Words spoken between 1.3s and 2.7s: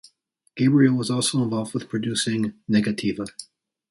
involved with producing